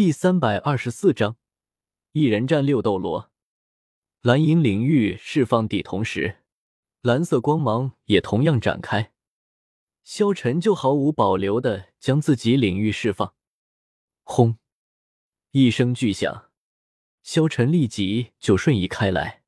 [0.00, 1.36] 第三百二十四章，
[2.12, 3.30] 一人战六斗罗。
[4.22, 6.38] 蓝银领域释放地同时，
[7.02, 9.12] 蓝色光芒也同样展开。
[10.02, 13.34] 萧晨就毫无保留的将自己领域释放。
[14.22, 14.56] 轰！
[15.50, 16.50] 一声巨响，
[17.22, 19.42] 萧晨立即就瞬移开来。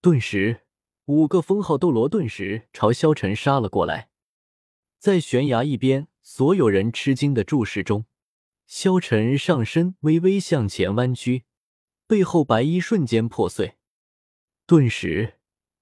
[0.00, 0.62] 顿时，
[1.04, 4.10] 五个封号斗罗顿时朝萧晨杀了过来。
[4.98, 8.06] 在悬崖一边，所有人吃惊的注视中，
[8.70, 11.44] 萧晨上身微微向前弯曲，
[12.06, 13.74] 背后白衣瞬间破碎。
[14.64, 15.40] 顿时，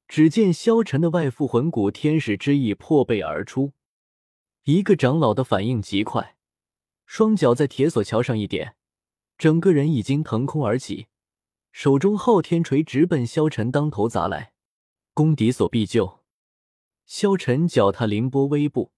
[0.08, 3.74] 只见萧晨的外附魂骨天使之翼破背而出。
[4.64, 6.38] 一个长老的反应极快，
[7.04, 8.76] 双脚在铁索桥上一点，
[9.36, 11.08] 整个人已经腾空而起，
[11.70, 14.54] 手中昊天锤直奔萧晨当头砸来。
[15.12, 16.20] 攻敌所必救，
[17.04, 18.92] 萧晨脚踏凌波微步，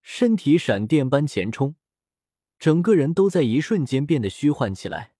[0.00, 1.74] 身体闪电般前冲，
[2.58, 5.12] 整个人都在一瞬间变得虚幻起来。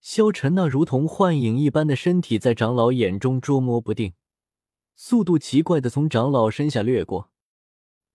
[0.00, 4.14] 萧晨那如同幻影一般的身体在长老眼中捉摸不定，
[4.94, 7.30] 速度奇怪的从长老身下掠过，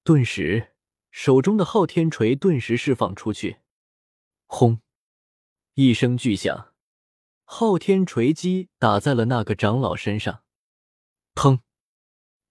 [0.03, 0.70] 顿时。
[1.16, 3.58] 手中的昊天锤顿时释放出去，
[4.48, 4.81] 轰！
[5.75, 6.73] 一声巨响，
[7.44, 10.42] 昊天锤击打在了那个长老身上，
[11.36, 11.59] 砰！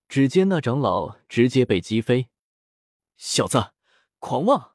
[0.08, 2.28] 只见那长老直接被击飞。
[3.16, 3.72] 小子，
[4.20, 4.71] 狂妄！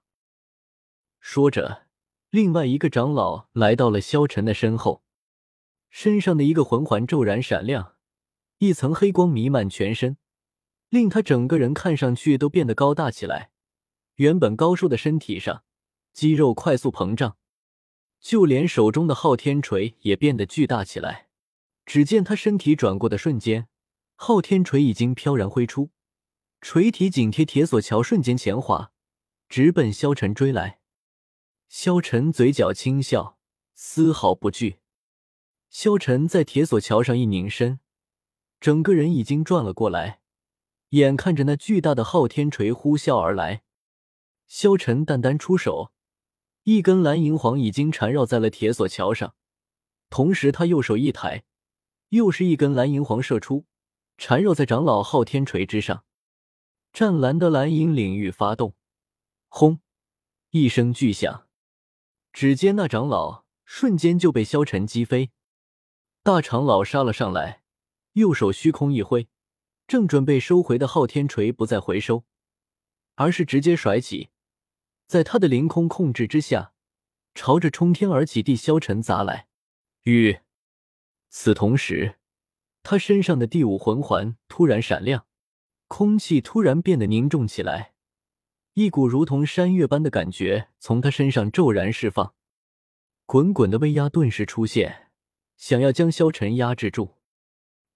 [1.29, 1.87] 说着，
[2.29, 5.03] 另外一个长老来到了萧晨的身后，
[5.89, 7.95] 身上的一个魂环骤然闪亮，
[8.59, 10.15] 一层黑光弥漫全身，
[10.87, 13.51] 令他整个人看上去都变得高大起来。
[14.15, 15.65] 原本高瘦的身体上，
[16.13, 17.35] 肌肉快速膨胀，
[18.21, 21.27] 就连手中的昊天锤也变得巨大起来。
[21.85, 23.67] 只见他身体转过的瞬间，
[24.15, 25.91] 昊天锤已经飘然挥出，
[26.61, 28.93] 锤体紧贴铁索桥，瞬间前滑，
[29.49, 30.76] 直奔萧晨追来。
[31.69, 33.37] 萧晨嘴角轻笑，
[33.73, 34.79] 丝毫不惧。
[35.69, 37.81] 萧晨在铁索桥上一拧身，
[38.61, 40.21] 整个人已经转了过来，
[40.89, 43.63] 眼看着那巨大的昊天锤呼啸而来。
[44.47, 45.91] 萧晨淡淡出手，
[46.63, 49.35] 一根蓝银黄已经缠绕在了铁索桥上。
[50.09, 51.43] 同时，他右手一抬，
[52.09, 53.65] 又是一根蓝银黄射出，
[54.17, 56.05] 缠绕在长老昊天锤之上。
[56.93, 58.73] 湛蓝的蓝银领域发动，
[59.49, 59.81] 轰！
[60.51, 61.46] 一声巨响，
[62.39, 65.31] 只见那长老瞬间就被萧晨击飞。
[66.21, 67.63] 大长老杀了上来，
[68.13, 69.27] 右手虚空一挥，
[69.87, 72.25] 正准备收回的昊天锤不再回收，
[73.15, 74.29] 而是直接甩起。
[75.07, 76.73] 在他的凌空控制之下，
[77.33, 79.47] 朝着冲天而起地萧晨砸来。
[80.03, 80.37] 与
[81.29, 82.19] 此同时，
[82.83, 85.25] 他身上的第五魂环突然闪亮，
[85.87, 87.95] 空气突然变得凝重起来，
[88.77, 92.35] 一股如同山岳般的感觉从他身上骤然释放，
[93.25, 95.07] 滚滚的威压顿时出现，
[95.55, 97.15] 想要将萧晨压制住。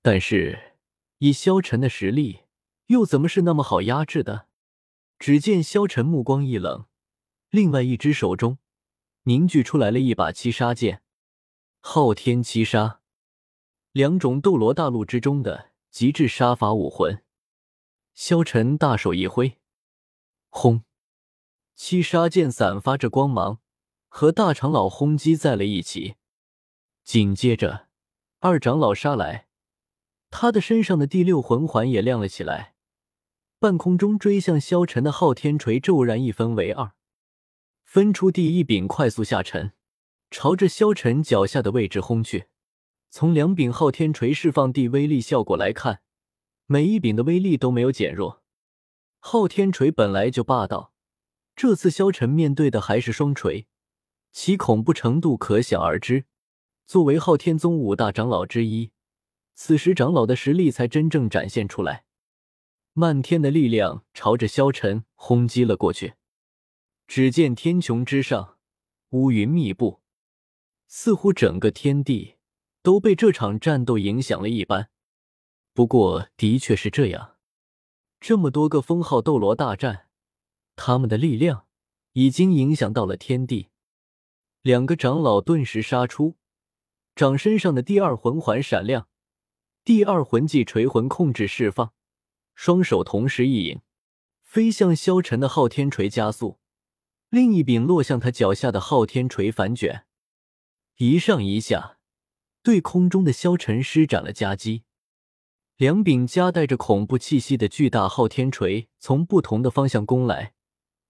[0.01, 0.79] 但是
[1.19, 2.45] 以萧晨的实力，
[2.87, 4.47] 又怎么是那么好压制的？
[5.19, 6.87] 只见萧晨目光一冷。
[7.51, 8.57] 另外一只手中
[9.25, 11.03] 凝聚出来了一把七杀剑，
[11.79, 13.01] 昊天七杀，
[13.91, 17.21] 两种斗罗大陆之中的极致杀法武魂。
[18.15, 19.59] 萧晨大手一挥，
[20.53, 20.83] 轰！
[21.75, 23.59] 七杀剑散发着光芒，
[24.09, 26.15] 和大长老轰击在了一起。
[27.03, 27.87] 紧接着，
[28.39, 29.47] 二长老杀来，
[30.29, 32.75] 他的身上的第六魂环也亮了起来，
[33.59, 36.91] 半空中追向萧晨的昊天锤骤然一分为二。
[37.83, 39.71] 分出第一柄，快速下沉，
[40.29, 42.47] 朝着萧晨脚下的位置轰去。
[43.09, 46.01] 从两柄昊天锤释放地威力效果来看，
[46.65, 48.40] 每一柄的威力都没有减弱。
[49.23, 50.93] 昊天锤本来就霸道，
[51.55, 53.67] 这次萧晨面对的还是双锤，
[54.31, 56.25] 其恐怖程度可想而知。
[56.87, 58.91] 作为昊天宗五大长老之一，
[59.53, 62.03] 此时长老的实力才真正展现出来。
[62.93, 66.15] 漫天的力量朝着萧晨轰击了过去。
[67.07, 68.57] 只见天穹之上，
[69.11, 70.01] 乌云密布，
[70.87, 72.37] 似乎整个天地
[72.81, 74.89] 都被这场战斗影响了一般。
[75.73, 77.37] 不过，的确是这样。
[78.21, 80.05] 这么多个封号斗罗大战，
[80.75, 81.65] 他们的力量
[82.13, 83.69] 已经影响到了天地。
[84.61, 86.37] 两个长老顿时杀出，
[87.15, 89.09] 掌身上的第二魂环闪亮，
[89.83, 91.93] 第二魂技锤魂控制释放，
[92.53, 93.81] 双手同时一引，
[94.43, 96.59] 飞向萧晨的昊天锤加速。
[97.29, 100.05] 另一柄落向他脚下的昊天锤反卷，
[100.97, 101.97] 一上一下，
[102.61, 104.83] 对空中的萧晨施展了夹击。
[105.81, 110.53] 两柄夹带着恐怖气息的巨大昊天锤从不同的方向攻来，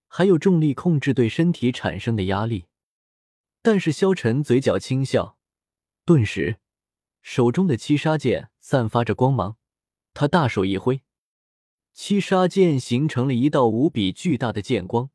[0.07, 2.68] 还有重力控制对身体产生的压力。
[3.62, 5.38] 但是萧晨嘴角轻笑，
[6.06, 6.59] 顿时
[7.21, 9.57] 手中的七杀剑散发着光芒，
[10.13, 11.01] 他大手一挥，
[11.91, 15.09] 七杀剑形成了一道无比巨大的剑光，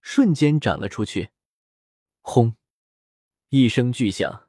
[0.00, 1.28] 瞬间斩了出去。
[2.20, 2.56] 轰！
[3.50, 4.48] 一声巨响，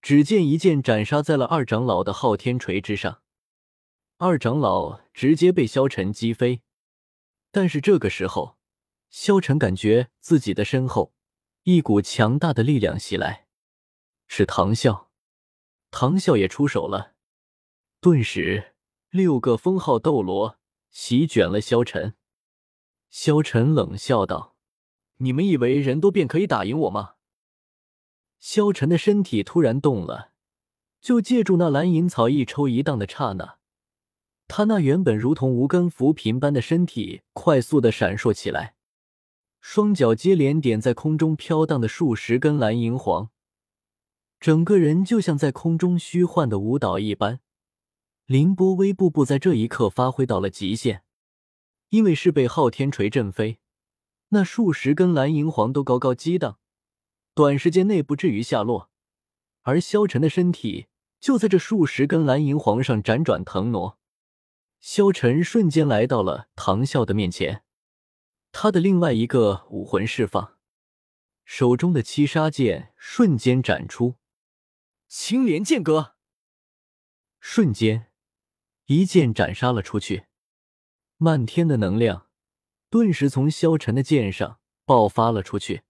[0.00, 3.22] 只见一剑斩杀在了二长老的昊天锤之上，
[4.18, 6.62] 二长老直接被萧晨击飞。
[7.50, 8.56] 但是这个时候，
[9.10, 11.12] 萧晨感觉自己的身后
[11.64, 13.46] 一股强大的力量袭来，
[14.26, 15.08] 是唐啸。
[15.90, 17.14] 唐啸也出手了，
[18.00, 18.74] 顿时
[19.10, 20.58] 六个封号斗罗
[20.90, 22.14] 席卷了萧晨。
[23.10, 24.56] 萧晨冷笑道
[25.18, 27.16] ：“你们以为人多便可以打赢我吗？”
[28.40, 30.32] 萧晨的身体突然动了，
[31.02, 33.55] 就借助那蓝银草一抽一荡的刹那，
[34.48, 38.74] 他那原本如同无根浮萍般的身体快速的闪烁起来，
[39.60, 43.30] 双脚接连点在空中飘荡的数十根蓝银黄，
[44.38, 47.40] 整个人就像在空中虚幻的舞蹈一般。
[48.26, 51.02] 凌波微步步在这一刻发挥到了极限，
[51.90, 53.58] 因为是被昊天锤震飞，
[54.28, 56.58] 那数十根蓝银黄都高高激荡。
[57.34, 58.90] 短时间内不至于下落，
[59.62, 60.86] 而萧晨的身体
[61.20, 63.98] 就在这数十根蓝银黄上辗转腾挪。
[64.80, 67.64] 萧晨瞬间来到了唐啸的面前，
[68.52, 70.58] 他的另外一个武魂释放，
[71.44, 74.16] 手中的七杀剑瞬间斩出，
[75.08, 76.16] 青莲剑阁，
[77.40, 78.12] 瞬间
[78.86, 80.26] 一剑斩杀了出去，
[81.16, 82.28] 漫天的能量
[82.88, 85.82] 顿时从萧晨的剑上爆发了出去。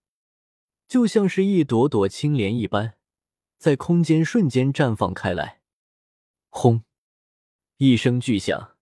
[0.89, 2.97] 就像是一朵朵青莲一般，
[3.59, 5.61] 在空间瞬间绽放开来。
[6.49, 6.85] 轰！
[7.79, 8.76] 一声巨响，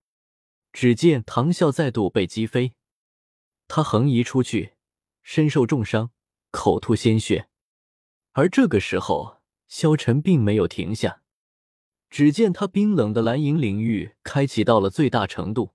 [0.75, 2.75] 只见唐啸再度被击飞，
[3.69, 4.75] 他横移出去，
[5.23, 6.11] 身受重伤，
[6.50, 7.49] 口吐鲜血。
[8.32, 11.23] 而这个时候，萧晨并没有停下，
[12.11, 15.75] 只见他冰冷的蓝银领域开启到了最大程度，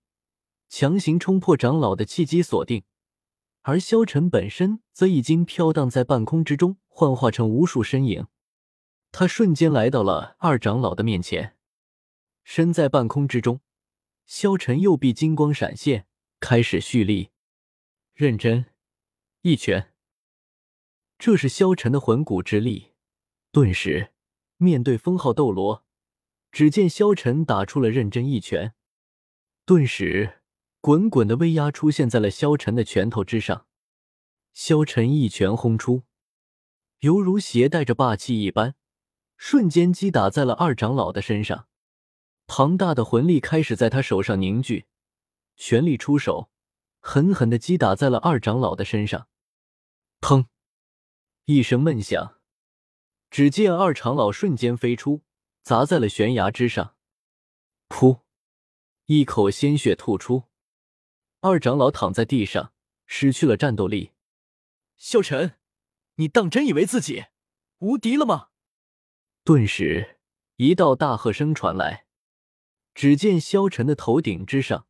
[0.68, 2.84] 强行冲破长老的契机锁定。
[3.62, 8.28] 而萧晨本身则已经飘荡在半空之中，幻化成无数身影。
[9.14, 11.56] 他瞬间来到了二长老的面前，
[12.44, 13.62] 身在半空之中。
[14.30, 16.06] 萧晨右臂金光闪现，
[16.40, 17.32] 开始蓄力，
[18.14, 18.68] 认真
[19.42, 19.92] 一拳。
[21.18, 22.92] 这是萧晨的魂骨之力。
[23.52, 24.12] 顿时，
[24.58, 25.84] 面对封号斗罗，
[26.52, 28.76] 只见萧晨打出了认真一拳，
[29.66, 30.42] 顿时。
[30.80, 33.66] 滚滚的威压出现在了萧晨的拳头之上，
[34.54, 36.04] 萧晨一拳轰出，
[37.00, 38.76] 犹如携带着霸气一般，
[39.38, 41.69] 瞬间击打在了二长老的身上。
[42.52, 44.88] 庞大的魂力开始在他手上凝聚，
[45.56, 46.50] 全力出手，
[47.00, 49.30] 狠狠的击打在了二长老的身上。
[50.20, 50.48] 砰！
[51.46, 52.42] 一声闷响，
[53.30, 55.22] 只见二长老瞬间飞出，
[55.62, 56.96] 砸在了悬崖之上。
[57.88, 58.22] 噗！
[59.06, 60.46] 一口鲜血吐出。
[61.42, 62.74] 二长老躺在地上，
[63.06, 64.14] 失去了战斗力。
[64.98, 65.60] 萧晨，
[66.16, 67.26] 你当真以为自己
[67.78, 68.50] 无敌了吗？
[69.44, 70.20] 顿时，
[70.56, 72.08] 一道大喝声传来。
[73.00, 74.86] 只见萧晨的头顶之上，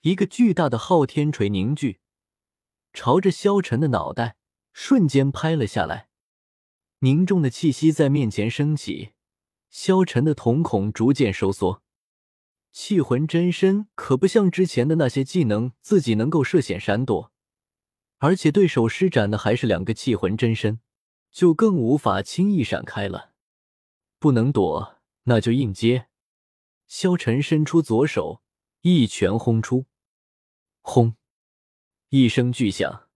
[0.00, 2.00] 一个巨大的昊天锤凝聚，
[2.94, 4.36] 朝着萧晨的脑袋
[4.72, 6.08] 瞬间拍了下来。
[7.00, 9.10] 凝重的气息在面前升起，
[9.68, 11.82] 萧晨的瞳孔逐渐收缩。
[12.72, 17.30] 气魂真身可不像之前的那些技能，自己能够涉险闪躲，
[18.16, 20.80] 而且对手施展的还是两个气魂真身，
[21.30, 23.34] 就更无法轻易闪开了。
[24.18, 26.07] 不能躲，那就硬接。
[26.88, 28.42] 萧晨伸出左手，
[28.80, 29.84] 一拳轰出，
[30.80, 31.16] 轰！
[32.08, 33.07] 一声巨响，